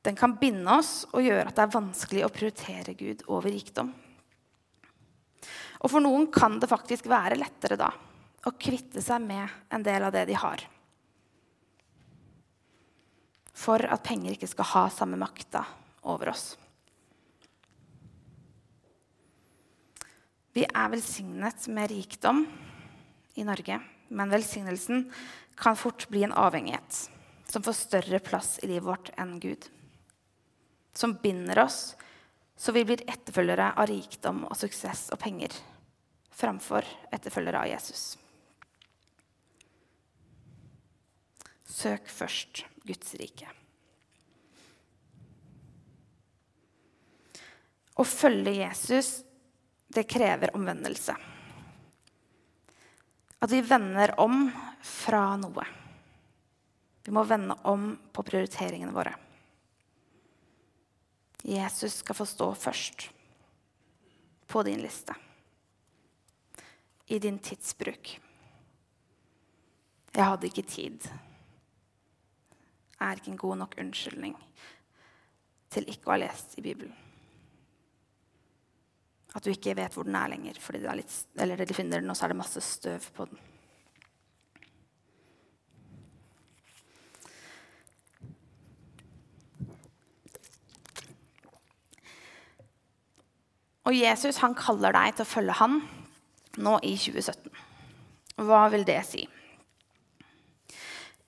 Den 0.05 0.17
kan 0.17 0.37
binde 0.41 0.77
oss 0.79 1.03
og 1.11 1.25
gjøre 1.25 1.49
at 1.49 1.57
det 1.57 1.65
er 1.65 1.75
vanskelig 1.75 2.27
å 2.27 2.33
prioritere 2.33 2.95
Gud 2.99 3.25
over 3.27 3.53
rikdom. 3.53 3.91
Og 5.79 5.91
for 5.91 6.03
noen 6.05 6.29
kan 6.35 6.61
det 6.61 6.71
faktisk 6.71 7.09
være 7.11 7.39
lettere 7.39 7.79
da 7.81 7.91
å 8.49 8.57
kvitte 8.57 9.03
seg 9.05 9.23
med 9.25 9.49
en 9.75 9.85
del 9.85 10.07
av 10.07 10.15
det 10.15 10.25
de 10.31 10.37
har. 10.39 10.63
For 13.59 13.83
at 13.83 14.07
penger 14.07 14.37
ikke 14.37 14.51
skal 14.51 14.71
ha 14.73 14.85
samme 14.95 15.19
makta 15.21 15.65
over 16.09 16.33
oss. 16.33 16.53
Vi 20.55 20.65
er 20.67 20.91
velsignet 20.91 21.69
med 21.71 21.91
rikdom 21.93 22.45
i 23.39 23.45
Norge, 23.47 23.79
men 24.09 24.33
velsignelsen 24.33 25.05
kan 25.59 25.77
fort 25.79 26.09
bli 26.11 26.25
en 26.27 26.35
avhengighet 26.35 27.05
som 27.49 27.63
får 27.63 27.77
større 27.77 28.21
plass 28.25 28.57
i 28.63 28.71
livet 28.71 28.87
vårt 28.87 29.11
enn 29.19 29.37
Gud. 29.43 29.69
Som 30.95 31.19
binder 31.23 31.63
oss 31.63 31.97
så 32.59 32.75
vi 32.75 32.83
blir 32.85 33.05
etterfølgere 33.07 33.71
av 33.79 33.87
rikdom 33.87 34.43
og 34.49 34.57
suksess 34.59 35.09
og 35.15 35.21
penger 35.23 35.55
framfor 36.35 36.87
etterfølgere 37.15 37.61
av 37.63 37.71
Jesus. 37.71 38.17
Søk 41.69 42.09
først 42.09 42.65
Guds 42.89 43.15
rike. 43.21 43.49
Å 47.99 48.05
følge 48.07 48.55
Jesus 48.61 49.19
det 49.89 50.07
krever 50.09 50.55
omvendelse. 50.57 51.15
At 53.39 53.53
vi 53.53 53.61
vender 53.63 54.15
om 54.21 54.49
fra 54.83 55.23
noe. 55.41 55.65
Vi 57.05 57.15
må 57.15 57.25
vende 57.25 57.57
om 57.71 57.91
på 58.13 58.25
prioriteringene 58.27 58.93
våre. 58.93 59.15
Jesus 61.49 62.01
skal 62.03 62.19
få 62.19 62.27
stå 62.29 62.51
først 62.59 63.09
på 64.49 64.63
din 64.67 64.83
liste. 64.83 65.15
I 67.07 67.19
din 67.19 67.39
tidsbruk. 67.39 68.19
Jeg 70.13 70.25
hadde 70.25 70.51
ikke 70.51 70.67
tid. 70.69 71.09
Er 73.01 73.19
ikke 73.19 73.31
en 73.35 73.41
god 73.41 73.61
nok 73.61 73.77
unnskyldning 73.79 74.35
til 75.73 75.87
ikke 75.93 76.09
å 76.09 76.15
ha 76.15 76.23
lest 76.25 76.57
i 76.59 76.65
Bibelen. 76.65 76.95
At 79.37 79.45
du 79.45 79.53
ikke 79.53 79.77
vet 79.77 79.95
hvor 79.95 80.09
den 80.09 80.17
er 80.17 80.33
lenger, 80.33 80.57
fordi 80.63 80.81
det 80.83 80.89
er 80.91 80.99
litt, 81.03 81.15
eller 81.39 81.61
de 81.61 81.77
finner 81.77 82.01
den, 82.01 82.11
og 82.11 82.17
så 82.17 82.27
er 82.27 82.33
det 82.33 82.41
masse 82.41 82.63
støv 82.65 83.11
på 83.15 83.29
den. 83.29 83.47
Og 93.89 93.95
Jesus 93.97 94.43
han 94.43 94.57
kaller 94.57 94.93
deg 94.93 95.15
til 95.17 95.25
å 95.25 95.29
følge 95.31 95.55
han 95.63 95.79
nå 96.61 96.75
i 96.85 96.93
2017. 97.01 97.49
Hva 98.45 98.67
vil 98.73 98.85
det 98.89 99.01
si? 99.09 99.23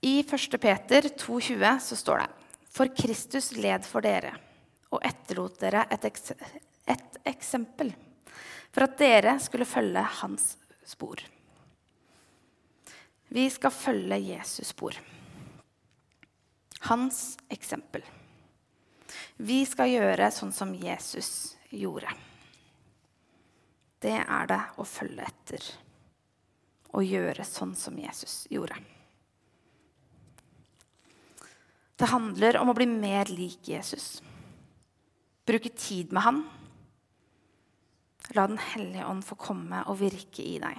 I 0.00 0.20
1. 0.22 0.60
Peter 0.60 1.02
2,20 1.02 1.78
så 1.78 1.96
står 1.96 2.18
det 2.18 2.28
For 2.70 2.92
Kristus 2.96 3.52
led 3.56 3.84
for 3.84 4.04
dere 4.04 4.32
og 4.90 5.02
etterlot 5.06 5.58
dere 5.60 5.84
et, 5.92 6.06
et 6.88 7.18
eksempel 7.28 7.92
for 8.70 8.86
at 8.86 8.96
dere 8.98 9.36
skulle 9.42 9.68
følge 9.68 10.02
hans 10.22 10.54
spor. 10.86 11.20
Vi 13.30 13.44
skal 13.50 13.70
følge 13.70 14.16
Jesus' 14.16 14.72
spor. 14.72 14.96
Hans 16.88 17.36
eksempel. 17.52 18.02
Vi 19.36 19.62
skal 19.66 19.92
gjøre 19.92 20.30
sånn 20.34 20.52
som 20.54 20.72
Jesus 20.74 21.56
gjorde. 21.70 22.10
det 24.00 24.16
er 24.16 24.46
det 24.48 24.62
å 24.80 24.84
følge 24.88 25.26
etter 25.28 25.66
og 26.96 27.04
gjøre 27.04 27.44
sånn 27.44 27.74
som 27.76 27.98
Jesus 28.00 28.46
gjorde. 28.50 28.78
Det 32.00 32.08
handler 32.08 32.56
om 32.56 32.70
å 32.72 32.76
bli 32.76 32.86
mer 32.88 33.28
lik 33.28 33.68
Jesus. 33.68 34.22
Bruke 35.44 35.68
tid 35.76 36.14
med 36.16 36.24
han. 36.24 36.38
La 38.32 38.46
Den 38.48 38.60
hellige 38.62 39.04
ånd 39.04 39.26
få 39.26 39.36
komme 39.36 39.82
og 39.84 39.98
virke 40.00 40.40
i 40.40 40.56
deg. 40.62 40.78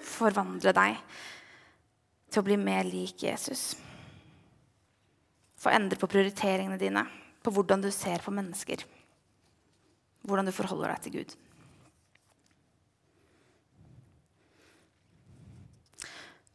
Forvandle 0.00 0.72
deg 0.76 0.96
til 2.30 2.40
å 2.40 2.46
bli 2.46 2.56
mer 2.56 2.88
lik 2.88 3.26
Jesus. 3.26 3.74
Få 5.60 5.74
endre 5.76 6.00
på 6.00 6.08
prioriteringene 6.08 6.80
dine, 6.80 7.04
på 7.44 7.52
hvordan 7.52 7.84
du 7.84 7.90
ser 7.92 8.24
på 8.24 8.32
mennesker. 8.32 8.80
Hvordan 10.24 10.48
du 10.48 10.56
forholder 10.56 10.94
deg 10.94 11.04
til 11.04 11.18
Gud. 11.20 11.38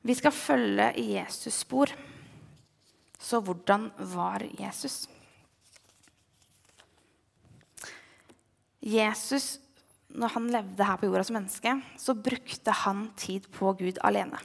Vi 0.09 0.15
skal 0.17 0.33
følge 0.33 0.95
i 0.97 1.11
Jesus' 1.19 1.61
spor. 1.61 1.93
Så 3.19 3.41
hvordan 3.43 3.89
var 4.15 4.45
Jesus? 4.59 5.03
Jesus, 8.79 9.57
når 10.07 10.31
han 10.38 10.47
levde 10.53 10.88
her 10.88 10.99
på 10.99 11.09
jorda 11.09 11.25
som 11.27 11.35
menneske, 11.35 11.73
så 11.99 12.15
brukte 12.15 12.73
han 12.85 13.09
tid 13.19 13.49
på 13.51 13.73
Gud 13.81 13.99
alene. 14.07 14.39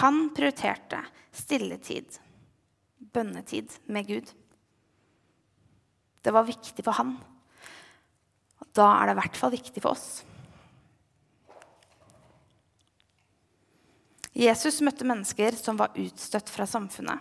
Han 0.00 0.28
prioriterte 0.36 1.02
stilletid, 1.36 2.18
bønnetid 3.12 3.76
med 3.92 4.08
Gud. 4.08 4.32
Det 6.24 6.32
var 6.34 6.48
viktig 6.48 6.84
for 6.84 6.96
han. 6.96 7.14
Da 8.76 8.88
er 8.98 9.08
det 9.08 9.16
i 9.16 9.20
hvert 9.20 9.38
fall 9.38 9.54
viktig 9.54 9.84
for 9.84 9.94
oss. 9.96 10.08
Jesus 14.38 14.76
møtte 14.86 15.02
mennesker 15.02 15.56
som 15.58 15.80
var 15.80 15.96
utstøtt 15.98 16.46
fra 16.52 16.62
samfunnet. 16.70 17.18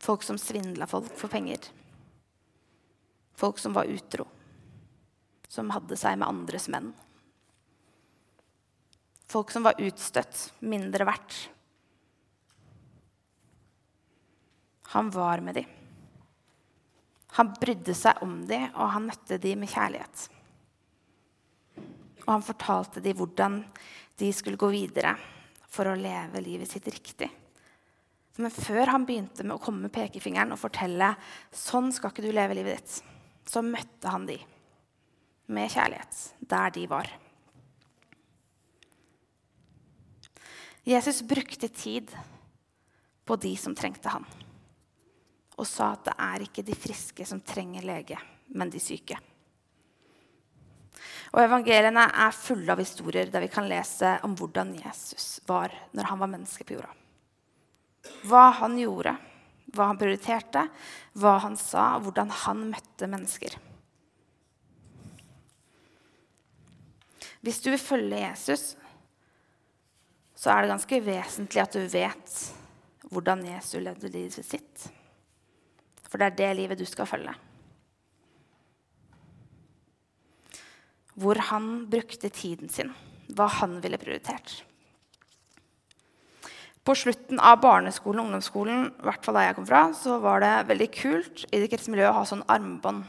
Folk 0.00 0.22
som 0.24 0.38
svindla 0.40 0.86
folk 0.88 1.10
for 1.12 1.28
penger. 1.28 1.66
Folk 3.36 3.60
som 3.60 3.74
var 3.76 3.84
utro. 3.84 4.24
Som 5.52 5.68
hadde 5.74 5.98
seg 6.00 6.16
med 6.16 6.30
andres 6.30 6.70
menn. 6.72 6.88
Folk 9.28 9.52
som 9.52 9.66
var 9.68 9.76
utstøtt, 9.76 10.40
mindre 10.64 11.04
verdt. 11.08 11.36
Han 14.94 15.12
var 15.12 15.44
med 15.44 15.60
dem. 15.60 15.68
Han 17.36 17.52
brydde 17.60 17.92
seg 17.96 18.24
om 18.24 18.40
dem, 18.48 18.70
og 18.72 18.88
han 18.96 19.04
møtte 19.08 19.36
dem 19.40 19.60
med 19.60 19.72
kjærlighet. 19.72 20.24
Og 22.24 22.32
han 22.38 22.48
fortalte 22.48 23.04
dem 23.04 23.20
hvordan 23.20 23.60
de 24.20 24.32
skulle 24.36 24.60
gå 24.60 24.72
videre 24.72 25.12
for 25.72 25.88
å 25.88 25.96
leve 25.96 26.42
livet 26.44 26.70
sitt 26.70 26.88
riktig. 26.92 27.30
Men 28.36 28.52
før 28.52 28.92
han 28.94 29.04
begynte 29.08 29.44
med 29.44 29.56
å 29.56 29.62
komme 29.62 29.86
med 29.86 29.94
pekefingeren 29.94 30.54
og 30.54 30.60
fortelle 30.60 31.12
sånn 31.52 31.90
skal 31.92 32.12
ikke 32.12 32.24
du 32.24 32.30
leve 32.32 32.56
livet 32.56 32.80
ditt, 32.80 33.00
så 33.48 33.64
møtte 33.64 34.12
han 34.12 34.24
de 34.28 34.38
med 35.52 35.72
kjærlighet 35.72 36.20
der 36.48 36.72
de 36.76 36.86
var. 36.88 37.10
Jesus 40.82 41.20
brukte 41.22 41.68
tid 41.68 42.10
på 43.24 43.36
de 43.38 43.52
som 43.56 43.74
trengte 43.78 44.10
han, 44.10 44.24
og 45.54 45.68
sa 45.68 45.92
at 45.94 46.08
det 46.08 46.14
er 46.24 46.46
ikke 46.46 46.64
de 46.66 46.74
friske 46.74 47.26
som 47.28 47.42
trenger 47.46 47.86
lege, 47.86 48.18
men 48.56 48.72
de 48.72 48.80
syke. 48.82 49.18
Og 51.32 51.40
Evangeliene 51.40 52.04
er 52.24 52.36
fulle 52.36 52.74
av 52.74 52.80
historier 52.82 53.30
der 53.32 53.44
vi 53.44 53.50
kan 53.52 53.68
lese 53.70 54.18
om 54.26 54.36
hvordan 54.36 54.74
Jesus 54.76 55.40
var 55.48 55.72
når 55.96 56.10
han 56.10 56.20
var 56.20 56.32
menneske 56.34 56.66
på 56.68 56.76
jorda. 56.76 56.92
Hva 58.28 58.48
han 58.58 58.76
gjorde, 58.80 59.14
hva 59.72 59.88
han 59.90 60.00
prioriterte, 60.00 60.66
hva 61.18 61.36
han 61.44 61.56
sa, 61.56 61.96
hvordan 62.02 62.32
han 62.44 62.66
møtte 62.72 63.08
mennesker. 63.08 63.56
Hvis 67.42 67.60
du 67.62 67.72
vil 67.72 67.80
følge 67.82 68.20
Jesus, 68.22 68.74
så 70.38 70.50
er 70.52 70.62
det 70.62 70.72
ganske 70.74 71.00
vesentlig 71.06 71.62
at 71.62 71.78
du 71.78 71.86
vet 71.90 72.36
hvordan 73.12 73.44
Jesus 73.46 73.80
levde 73.82 74.10
livet 74.10 74.46
sitt. 74.46 74.90
For 76.08 76.20
det 76.20 76.28
er 76.28 76.38
det 76.38 76.52
livet 76.60 76.78
du 76.78 76.86
skal 76.86 77.08
følge. 77.08 77.34
Hvor 81.14 81.38
han 81.50 81.86
brukte 81.92 82.30
tiden 82.32 82.70
sin, 82.72 82.92
hva 83.32 83.48
han 83.60 83.80
ville 83.84 84.00
prioritert. 84.00 84.62
På 86.82 86.94
slutten 86.98 87.38
av 87.38 87.60
barneskolen 87.62 88.20
og 88.22 88.30
ungdomsskolen 88.30 88.86
i 88.88 89.06
hvert 89.06 89.24
fall 89.24 89.36
der 89.38 89.50
jeg 89.50 89.58
kom 89.58 89.68
fra, 89.68 89.82
så 89.94 90.16
var 90.22 90.42
det 90.42 90.54
veldig 90.72 90.88
kult 90.96 91.44
i 91.50 91.60
det 91.62 91.68
kristne 91.70 91.94
miljøet 91.94 92.10
å 92.10 92.16
ha 92.18 92.24
sånn 92.26 92.46
armbånd 92.50 93.04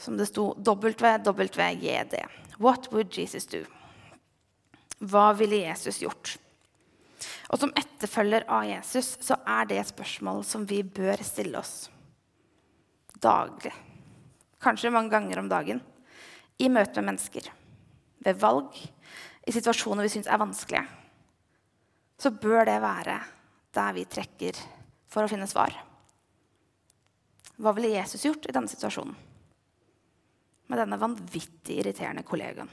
som 0.00 0.16
det 0.16 0.30
sto 0.30 0.54
WWJD. 0.56 2.14
What 2.56 2.88
would 2.92 3.12
Jesus 3.12 3.44
do? 3.44 3.66
Hva 5.00 5.30
ville 5.36 5.60
Jesus 5.60 6.00
gjort? 6.00 6.38
Og 7.52 7.60
som 7.60 7.72
etterfølger 7.76 8.46
av 8.48 8.64
Jesus 8.68 9.18
så 9.20 9.36
er 9.44 9.68
det 9.68 9.80
et 9.80 9.92
spørsmål 9.92 10.40
som 10.48 10.64
vi 10.68 10.80
bør 10.80 11.20
stille 11.26 11.60
oss 11.60 11.90
daglig. 13.20 13.74
Kanskje 14.60 14.92
mange 14.92 15.12
ganger 15.12 15.42
om 15.42 15.48
dagen 15.50 15.82
i 16.60 16.68
møte 16.68 17.00
med 17.00 17.12
mennesker, 17.12 17.46
ved 18.20 18.40
valg, 18.40 18.76
i 19.46 19.52
situasjoner 19.54 20.04
vi 20.04 20.12
syns 20.12 20.28
er 20.28 20.40
vanskelige, 20.40 20.84
så 22.20 22.32
bør 22.36 22.66
det 22.68 22.80
være 22.82 23.16
der 23.74 23.94
vi 23.96 24.04
trekker 24.04 24.58
for 25.10 25.24
å 25.24 25.30
finne 25.30 25.48
svar. 25.48 25.72
Hva 27.60 27.72
ville 27.76 27.94
Jesus 27.94 28.24
gjort 28.24 28.48
i 28.48 28.54
denne 28.56 28.70
situasjonen? 28.70 29.16
Med 30.70 30.78
denne 30.78 31.00
vanvittig 31.00 31.80
irriterende 31.80 32.24
kollegaen. 32.24 32.68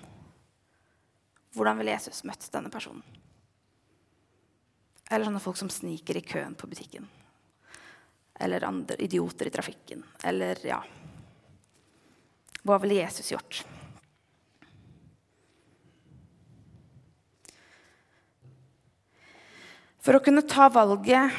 Hvordan 1.56 1.80
ville 1.80 1.96
Jesus 1.96 2.24
møtt 2.28 2.46
denne 2.54 2.72
personen? 2.72 3.02
Eller 5.10 5.26
sånne 5.26 5.42
folk 5.42 5.58
som 5.60 5.72
sniker 5.72 6.20
i 6.20 6.26
køen 6.28 6.56
på 6.60 6.68
butikken. 6.70 7.08
Eller 8.40 8.68
andre 8.68 9.00
idioter 9.02 9.50
i 9.50 9.56
trafikken. 9.56 10.04
Eller 10.28 10.60
ja 10.68 10.82
Hva 12.68 12.78
ville 12.84 13.00
Jesus 13.00 13.32
gjort? 13.32 13.64
For 20.08 20.16
å 20.16 20.24
kunne 20.24 20.40
ta 20.48 20.70
valget, 20.72 21.36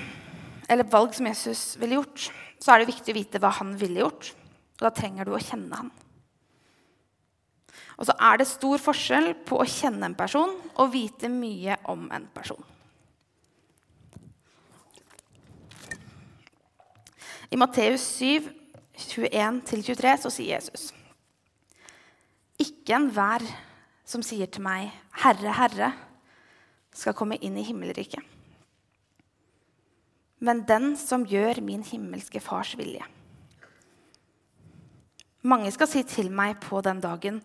eller 0.69 0.85
valg 0.93 1.15
som 1.17 1.25
Jesus 1.25 1.79
ville 1.81 1.97
gjort, 1.97 2.27
så 2.61 2.75
er 2.75 2.83
det 2.83 2.91
viktig 2.91 3.15
å 3.15 3.17
vite 3.17 3.41
hva 3.41 3.49
han 3.57 3.71
ville 3.81 4.03
gjort. 4.03 4.29
Og 4.77 4.85
da 4.85 4.91
trenger 4.93 5.25
du 5.25 5.33
å 5.33 5.41
kjenne 5.41 5.79
han. 5.79 5.89
Og 7.97 8.05
så 8.11 8.19
er 8.29 8.37
det 8.37 8.49
stor 8.51 8.77
forskjell 8.85 9.31
på 9.49 9.63
å 9.63 9.67
kjenne 9.67 10.11
en 10.11 10.19
person 10.21 10.53
og 10.77 10.93
vite 10.93 11.33
mye 11.33 11.81
om 11.89 12.05
en 12.13 12.29
person. 12.37 12.61
I 17.49 17.57
Matteus 17.57 18.05
7, 18.21 18.53
21-23 19.09 20.17
så 20.29 20.37
sier 20.37 20.59
Jesus.: 20.59 20.91
Ikke 22.61 23.01
enhver 23.01 23.49
som 24.05 24.21
sier 24.21 24.53
til 24.53 24.69
meg, 24.69 24.93
'Herre, 25.25 25.57
Herre', 25.57 25.95
skal 26.93 27.17
komme 27.17 27.41
inn 27.41 27.57
i 27.57 27.65
himmelriket 27.65 28.37
men 30.39 30.65
den 30.69 30.93
som 30.99 31.27
gjør 31.27 31.61
min 31.65 31.83
himmelske 31.87 32.41
Fars 32.43 32.75
vilje. 32.79 33.05
Mange 35.49 35.71
skal 35.75 35.91
si 35.91 36.03
til 36.07 36.31
meg 36.35 36.59
på 36.63 36.81
den 36.85 37.01
dagen, 37.03 37.41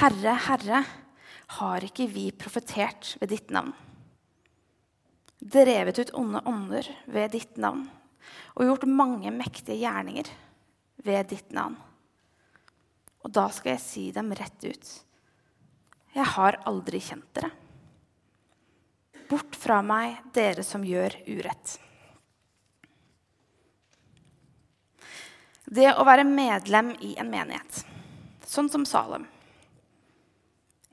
Herre, 0.00 0.36
Herre, 0.46 0.84
har 1.60 1.84
ikke 1.84 2.06
vi 2.10 2.30
profetert 2.32 3.14
ved 3.20 3.30
ditt 3.34 3.52
navn? 3.54 3.74
Drevet 5.44 6.00
ut 6.00 6.14
onde 6.16 6.40
ånder 6.48 6.88
ved 7.04 7.34
ditt 7.36 7.58
navn 7.60 7.84
og 8.54 8.64
gjort 8.64 8.86
mange 8.88 9.32
mektige 9.34 9.82
gjerninger 9.82 10.30
ved 11.04 11.28
ditt 11.34 11.52
navn. 11.52 11.76
Og 13.24 13.32
da 13.32 13.48
skal 13.52 13.74
jeg 13.74 13.84
si 13.84 14.04
dem 14.14 14.32
rett 14.36 14.64
ut. 14.64 14.90
Jeg 16.14 16.26
har 16.36 16.60
aldri 16.68 17.00
kjent 17.02 17.28
dere. 17.36 17.50
Bort 19.28 19.56
fra 19.56 19.80
meg, 19.84 20.20
dere 20.36 20.64
som 20.64 20.84
gjør 20.86 21.16
urett. 21.26 21.78
Det 25.74 25.88
å 25.96 26.04
være 26.06 26.26
medlem 26.28 26.92
i 27.02 27.14
en 27.18 27.30
menighet, 27.32 27.80
sånn 28.46 28.68
som 28.70 28.84
Salem, 28.86 29.24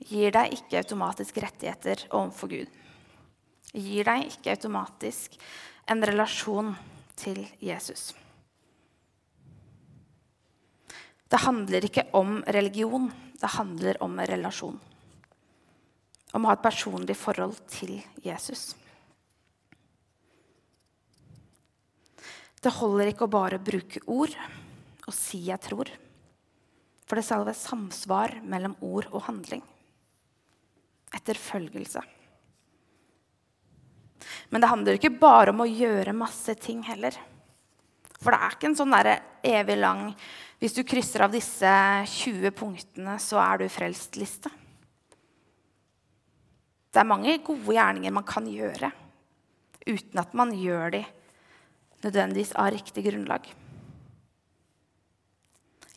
gir 0.02 0.32
deg 0.34 0.56
ikke 0.56 0.80
automatisk 0.80 1.36
rettigheter 1.44 2.00
overfor 2.08 2.50
Gud. 2.50 2.72
Gir 3.72 4.08
deg 4.08 4.24
ikke 4.32 4.56
automatisk 4.56 5.36
en 5.92 6.02
relasjon 6.02 6.72
til 7.20 7.44
Jesus. 7.62 8.10
Det 11.30 11.40
handler 11.44 11.86
ikke 11.86 12.08
om 12.18 12.40
religion, 12.56 13.06
det 13.38 13.52
handler 13.54 14.00
om 14.02 14.18
relasjon. 14.32 14.80
Om 16.32 16.42
å 16.42 16.50
ha 16.50 16.56
et 16.58 16.64
personlig 16.64 17.16
forhold 17.20 17.60
til 17.70 18.00
Jesus. 18.24 18.72
Det 22.62 22.74
holder 22.80 23.12
ikke 23.12 23.28
å 23.30 23.34
bare 23.36 23.62
bruke 23.62 24.02
ord 24.10 24.34
og 25.12 25.18
si 25.18 25.44
'jeg 25.44 25.60
tror'. 25.60 25.92
For 27.06 27.16
det 27.16 27.24
skal 27.24 27.44
være 27.44 27.54
samsvar 27.54 28.40
mellom 28.42 28.74
ord 28.80 29.06
og 29.12 29.22
handling. 29.28 29.62
Etterfølgelse. 31.12 32.00
Men 34.48 34.62
det 34.62 34.70
handler 34.70 34.96
ikke 34.96 35.20
bare 35.20 35.52
om 35.52 35.60
å 35.60 35.68
gjøre 35.68 36.14
masse 36.16 36.54
ting 36.54 36.82
heller. 36.86 37.12
For 38.22 38.32
det 38.32 38.40
er 38.40 38.54
ikke 38.54 38.70
en 38.70 38.78
sånn 38.78 38.94
evig 39.42 39.78
lang 39.78 40.14
Hvis 40.62 40.76
du 40.76 40.84
krysser 40.84 41.24
av 41.24 41.32
disse 41.32 41.66
20 42.06 42.52
punktene, 42.54 43.18
så 43.18 43.40
er 43.42 43.58
du 43.58 43.64
frelst-liste. 43.68 44.48
Det 46.92 47.00
er 47.00 47.08
mange 47.08 47.34
gode 47.42 47.74
gjerninger 47.74 48.12
man 48.14 48.22
kan 48.22 48.46
gjøre 48.46 48.92
uten 49.82 50.20
at 50.22 50.32
man 50.38 50.52
gjør 50.54 50.92
de 50.92 51.04
nødvendigvis 52.04 52.54
av 52.54 52.70
riktig 52.70 53.02
grunnlag. 53.08 53.50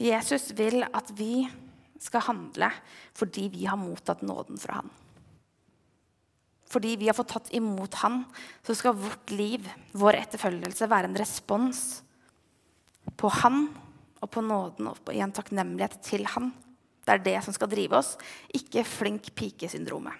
Jesus 0.02 0.50
vil 0.58 0.84
at 0.86 1.12
vi 1.16 1.46
skal 2.02 2.26
handle 2.28 2.70
fordi 3.16 3.48
vi 3.54 3.66
har 3.70 3.80
mottatt 3.80 4.24
nåden 4.26 4.60
fra 4.60 4.82
han. 4.82 4.90
Fordi 6.76 6.96
vi 7.00 7.08
har 7.08 7.16
fått 7.16 7.32
tatt 7.32 7.54
imot 7.56 7.94
han, 8.02 8.24
så 8.66 8.76
skal 8.76 8.98
vårt 9.00 9.32
liv, 9.32 9.68
vår 9.96 10.18
etterfølgelse, 10.26 10.90
være 10.92 11.12
en 11.12 11.18
respons 11.20 11.82
på 13.16 13.30
Han 13.32 13.68
og 14.20 14.32
på 14.34 14.42
nåden 14.44 14.90
og 14.90 15.12
i 15.14 15.22
en 15.24 15.32
takknemlighet 15.36 16.00
til 16.04 16.26
Han. 16.34 16.50
Det 17.06 17.14
er 17.14 17.24
det 17.24 17.38
som 17.46 17.54
skal 17.56 17.70
drive 17.70 18.00
oss, 18.02 18.16
ikke 18.50 18.84
flink 18.84 19.30
pike-syndromet. 19.38 20.18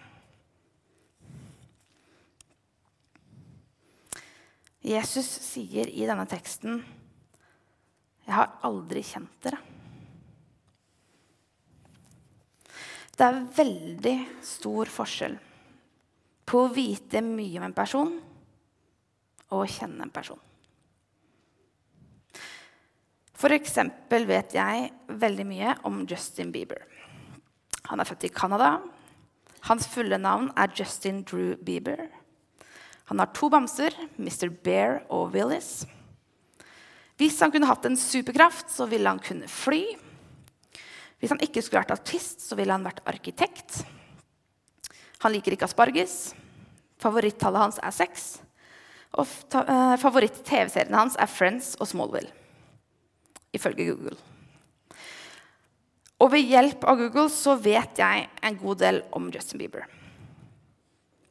Jesus 4.86 5.26
sier 5.26 5.90
i 5.90 6.06
denne 6.06 6.28
teksten, 6.30 6.84
'Jeg 8.26 8.34
har 8.34 8.60
aldri 8.64 9.04
kjent 9.04 9.42
dere'. 9.44 9.62
Det 13.16 13.24
er 13.24 13.46
veldig 13.58 14.16
stor 14.44 14.90
forskjell 14.92 15.38
på 16.46 16.64
å 16.66 16.74
vite 16.74 17.22
mye 17.24 17.62
om 17.62 17.68
en 17.70 17.78
person 17.78 18.12
og 19.52 19.62
å 19.62 19.70
kjenne 19.70 20.04
en 20.04 20.12
person. 20.12 20.40
F.eks. 23.36 23.78
vet 24.10 24.54
jeg 24.56 24.92
veldig 25.08 25.46
mye 25.48 25.78
om 25.88 26.04
Justin 26.08 26.52
Bieber. 26.52 26.82
Han 27.90 28.00
er 28.00 28.08
født 28.08 28.28
i 28.28 28.34
Canada. 28.34 28.82
Hans 29.70 29.88
fulle 29.92 30.18
navn 30.18 30.52
er 30.58 30.72
Justin 30.76 31.24
Drew 31.24 31.56
Bieber. 31.56 32.08
Han 33.12 33.20
har 33.22 33.32
to 33.38 33.50
bamser, 33.54 33.94
Mr. 34.18 34.50
Bear 34.50 35.04
og 35.14 35.34
Willis. 35.36 35.86
Hvis 37.20 37.40
han 37.40 37.52
kunne 37.54 37.70
hatt 37.70 37.86
en 37.88 37.98
superkraft, 38.00 38.72
så 38.74 38.88
ville 38.92 39.10
han 39.10 39.22
kunne 39.24 39.48
fly. 39.52 39.84
Hvis 41.20 41.32
han 41.32 41.42
ikke 41.44 41.64
skulle 41.64 41.84
vært 41.84 41.96
artist, 41.96 42.44
så 42.44 42.58
ville 42.60 42.76
han 42.76 42.86
vært 42.86 43.04
arkitekt. 43.08 43.84
Han 45.24 45.34
liker 45.34 45.56
ikke 45.56 45.70
asparges. 45.70 46.34
Favorittallet 47.02 47.64
hans 47.64 47.80
er 47.84 47.96
seks. 47.96 48.26
Og 49.16 49.28
eh, 49.56 49.96
favoritt-TV-seriene 50.02 51.00
hans 51.00 51.16
er 51.20 51.32
Friends 51.32 51.76
og 51.80 51.88
Smallville 51.88 52.34
ifølge 53.56 53.86
Google. 53.88 54.18
Og 56.20 56.32
ved 56.34 56.48
hjelp 56.48 56.84
av 56.88 57.00
Google 57.00 57.30
så 57.32 57.56
vet 57.60 58.00
jeg 58.00 58.26
en 58.44 58.58
god 58.60 58.82
del 58.82 59.00
om 59.16 59.30
Justin 59.32 59.62
Bieber. 59.62 59.86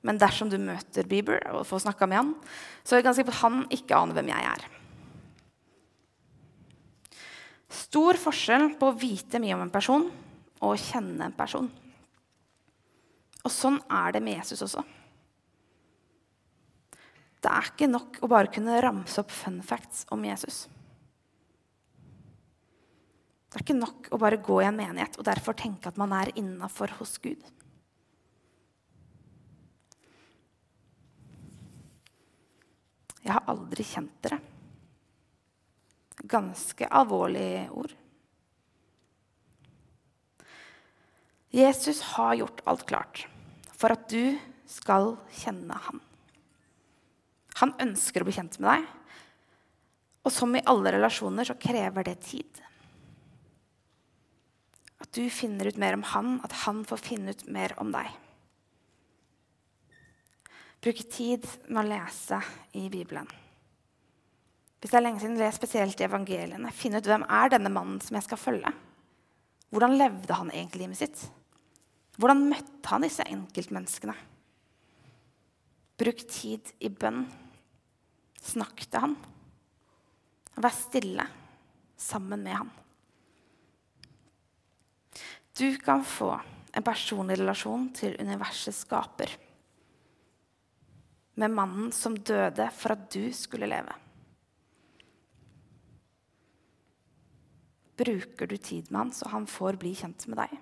Men 0.05 0.20
dersom 0.20 0.51
du 0.53 0.57
møter 0.61 1.07
Bieber 1.09 1.40
og 1.53 1.64
får 1.68 1.85
snakka 1.87 2.09
med 2.09 2.20
han, 2.20 2.33
så 2.85 2.94
er 2.94 3.01
det 3.03 3.09
ganske 3.09 3.25
på 3.29 3.33
at 3.33 3.42
han 3.42 3.62
ikke 3.73 3.97
aner 3.97 4.16
hvem 4.16 4.33
jeg 4.33 4.49
er. 4.51 4.66
Stor 7.74 8.18
forskjell 8.20 8.74
på 8.78 8.90
å 8.90 8.98
vite 8.98 9.40
mye 9.42 9.56
om 9.56 9.64
en 9.64 9.72
person 9.72 10.06
og 10.60 10.68
å 10.70 10.78
kjenne 10.78 11.26
en 11.26 11.34
person. 11.34 11.66
Og 13.44 13.52
sånn 13.52 13.80
er 13.92 14.14
det 14.14 14.22
med 14.24 14.38
Jesus 14.38 14.62
også. 14.64 14.84
Det 17.44 17.50
er 17.52 17.66
ikke 17.68 17.90
nok 17.90 18.22
å 18.24 18.30
bare 18.30 18.48
kunne 18.52 18.78
ramse 18.80 19.20
opp 19.20 19.32
fun 19.34 19.58
facts 19.66 20.06
om 20.14 20.22
Jesus. 20.24 20.62
Det 23.50 23.58
er 23.58 23.66
ikke 23.66 23.76
nok 23.76 24.08
å 24.16 24.18
bare 24.22 24.40
gå 24.40 24.62
i 24.62 24.68
en 24.70 24.78
menighet 24.78 25.18
og 25.20 25.28
derfor 25.28 25.54
tenke 25.58 25.90
at 25.90 26.00
man 26.00 26.14
er 26.16 26.32
innafor 26.40 26.94
hos 26.96 27.18
Gud. 27.22 27.42
Jeg 33.24 33.32
har 33.32 33.44
aldri 33.48 33.84
kjent 33.88 34.16
dere. 34.24 34.40
Ganske 36.24 36.88
alvorlige 36.88 37.68
ord. 37.76 37.92
Jesus 41.54 42.00
har 42.16 42.34
gjort 42.34 42.64
alt 42.66 42.87
klart 42.88 43.26
for 43.76 43.92
at 43.94 44.08
du 44.10 44.34
skal 44.66 45.12
kjenne 45.37 45.76
ham. 45.87 46.00
Han 47.60 47.74
ønsker 47.84 48.24
å 48.24 48.26
bli 48.26 48.34
kjent 48.34 48.56
med 48.58 48.72
deg, 48.72 48.87
og 50.24 50.32
som 50.32 50.56
i 50.56 50.64
alle 50.66 50.94
relasjoner 50.96 51.46
så 51.46 51.58
krever 51.60 52.06
det 52.08 52.16
tid 52.24 52.62
At 55.04 55.12
du 55.12 55.28
finner 55.28 55.68
ut 55.68 55.78
mer 55.78 55.98
om 55.98 56.02
han, 56.14 56.38
at 56.42 56.64
han 56.64 56.80
får 56.88 57.02
finne 57.04 57.34
ut 57.37 57.44
mer 57.52 57.74
om 57.78 57.92
deg. 57.92 58.08
Bruke 60.80 61.04
tid 61.12 61.44
med 61.68 61.84
å 61.84 61.88
lese 61.92 62.40
i 62.80 62.88
Bibelen. 62.88 63.28
Hvis 64.85 64.92
det 64.92 64.99
er 64.99 65.05
lenge 65.07 65.20
siden, 65.23 65.38
les 65.40 65.57
spesielt 65.57 66.01
i 66.03 66.05
evangeliene. 66.05 66.68
Finn 66.77 66.92
ut 66.92 67.07
hvem 67.09 67.23
er 67.25 67.55
denne 67.55 67.70
mannen 67.73 68.03
som 68.05 68.18
jeg 68.18 68.27
skal 68.27 68.37
følge. 68.37 68.73
Hvordan 69.73 69.97
levde 69.97 70.37
han 70.37 70.51
egentlig 70.53 70.83
livet 70.83 70.99
sitt? 70.99 71.23
Hvordan 72.20 72.42
møtte 72.51 72.90
han 72.92 73.07
disse 73.07 73.25
enkeltmenneskene? 73.25 74.12
Bruk 75.97 76.20
tid 76.29 76.75
i 76.85 76.92
bønn. 76.92 77.25
Snakk 78.44 78.85
til 78.85 79.07
han. 79.07 79.16
Vær 80.61 80.77
stille 80.77 81.27
sammen 81.97 82.44
med 82.44 82.59
han. 82.61 82.77
Du 85.57 85.68
kan 85.81 86.05
få 86.05 86.35
en 86.77 86.85
personlig 86.85 87.40
relasjon 87.40 87.88
til 87.97 88.20
universets 88.20 88.85
skaper. 88.85 89.33
Med 91.40 91.57
mannen 91.57 91.88
som 91.97 92.20
døde 92.20 92.68
for 92.77 92.99
at 92.99 93.09
du 93.09 93.31
skulle 93.33 93.73
leve. 93.73 94.03
Bruker 97.96 98.50
du 98.50 98.57
tid 98.57 98.90
med 98.90 98.98
han 98.98 99.12
så 99.14 99.28
han 99.30 99.46
får 99.46 99.78
bli 99.83 99.94
kjent 99.98 100.26
med 100.30 100.40
deg? 100.42 100.54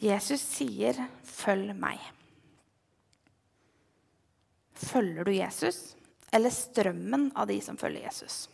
Jesus 0.00 0.40
sier 0.40 0.96
'følg 1.22 1.74
meg'. 1.76 2.00
Følger 4.80 5.24
du 5.24 5.32
Jesus 5.32 5.94
eller 6.32 6.50
strømmen 6.50 7.30
av 7.36 7.48
de 7.50 7.60
som 7.60 7.76
følger 7.76 8.06
Jesus? 8.06 8.48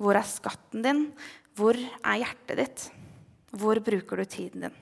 Hvor 0.00 0.16
er 0.16 0.24
skatten 0.24 0.82
din? 0.82 1.02
Hvor 1.58 1.76
er 1.76 2.22
hjertet 2.22 2.56
ditt? 2.56 2.86
Hvor 3.52 3.80
bruker 3.84 4.16
du 4.16 4.24
tiden 4.24 4.64
din? 4.64 4.78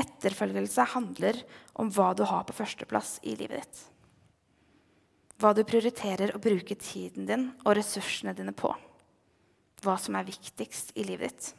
Etterfølgelse 0.00 0.86
handler 0.94 1.38
om 1.80 1.90
hva 1.92 2.12
du 2.16 2.24
har 2.28 2.46
på 2.48 2.56
førsteplass 2.56 3.18
i 3.26 3.34
livet 3.36 3.60
ditt. 3.60 3.80
Hva 5.40 5.52
du 5.56 5.62
prioriterer 5.64 6.34
å 6.36 6.42
bruke 6.42 6.76
tiden 6.76 7.26
din 7.28 7.48
og 7.64 7.74
ressursene 7.78 8.34
dine 8.36 8.54
på. 8.56 8.72
Hva 9.80 9.96
som 10.00 10.16
er 10.18 10.28
viktigst 10.28 10.92
i 11.00 11.06
livet 11.08 11.32
ditt. 11.32 11.50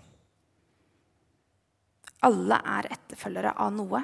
Alle 2.25 2.59
er 2.77 2.91
etterfølgere 2.93 3.55
av 3.57 3.73
noe 3.73 4.03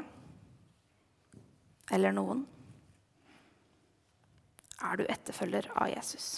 eller 1.93 2.15
noen. 2.17 2.41
Er 4.81 4.97
du 4.97 5.05
etterfølger 5.05 5.69
av 5.77 5.89
Jesus? 5.93 6.37